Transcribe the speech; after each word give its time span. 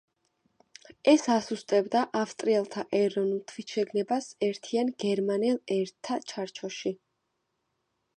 ეს 1.11 1.25
ასუსტებდა 1.33 1.99
ავსტრიელთა 2.21 2.85
ეროვნულ 2.99 3.43
თვითშეგნებას 3.51 4.31
ერთიან 4.47 4.89
გერმანელ 5.05 5.61
ერთა 5.77 6.19
ჩარჩოში. 6.33 6.95